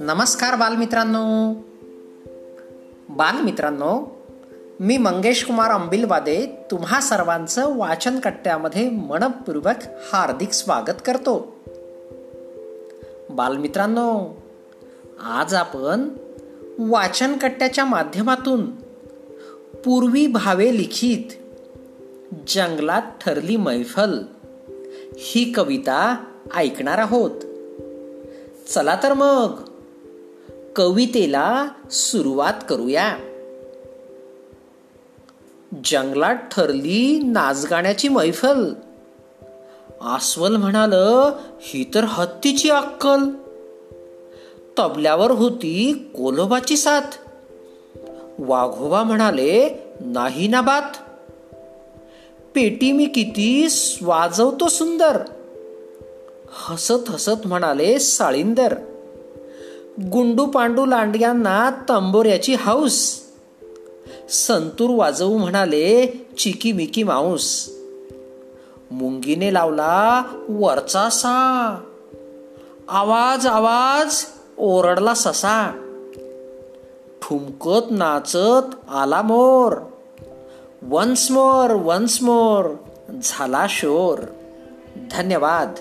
[0.00, 1.54] नमस्कार बालमित्रांनो.
[3.08, 4.22] बालमित्रांनो
[4.80, 9.74] मी मंगेश कुमार अंबिलवादे तुम्हा सर्वांचं वाचन कट्ट्यामध्ये मनपूर्वक
[10.12, 11.56] हार्दिक स्वागत करतो.
[13.30, 14.42] बालमित्रांनो
[15.24, 16.08] आज आपण
[16.78, 18.70] वाचन कट्ट्याच्या माध्यमातून
[19.84, 21.32] पूर्वी भावे लिखित
[22.48, 24.18] जंगलात ठरली मैफल
[25.18, 26.24] ही कविता
[26.56, 27.30] ऐकणार आहोत.
[28.68, 29.54] चला तर मग
[30.76, 33.16] कवितेला सुरुवात करूया.
[35.84, 38.74] जंगलात ठरली नाचगाण्याची मैफल.
[40.00, 40.92] आस्वल म्हणाल
[41.60, 43.18] ही तर हत्तीची अक्कल.
[44.78, 47.28] तबल्यावर होती कोलोबाची साथ.
[48.38, 50.90] वाघोबा म्हणाले नाही ना बात.
[52.54, 53.66] पेटी मी किती
[54.02, 55.18] वाजवतो सुंदर.
[56.52, 58.74] हसत हसत म्हणाले साळिंदर
[60.12, 63.20] गुंडू पांडू लांडग्यांना तंबोऱ्याची हाऊस.
[64.30, 66.06] संतूर वाजवू म्हणाले
[66.38, 67.70] चिकी मिकी माऊस.
[68.90, 71.78] मुंगीने लावला वरचा सा.
[72.88, 74.24] आवाज आवाज
[74.58, 75.72] ओरडला ससा.
[77.22, 79.72] ठुमकत नाचत आला मोर.
[80.90, 82.64] वन्स मोर वन्स मोर
[83.22, 84.18] झाला शोर
[85.10, 85.74] धन्यवाद